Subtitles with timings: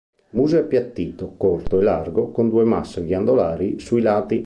[0.31, 4.39] Il muso è appiattito, corto e largo, con due masse ghiandolari sui lati.